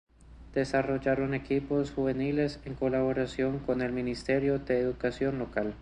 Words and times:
Desarrollan 0.55 1.35
equipos 1.35 1.91
juveniles 1.91 2.59
en 2.65 2.73
colaboración 2.73 3.59
con 3.59 3.83
el 3.83 3.91
ministerio 3.91 4.57
de 4.57 4.79
educación 4.79 5.37
local. 5.37 5.75